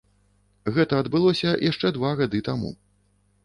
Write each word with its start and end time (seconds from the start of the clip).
Гэта 0.77 0.93
адбылося 1.05 1.53
яшчэ 1.69 1.95
два 2.01 2.11
гады 2.23 2.45
таму. 2.51 2.77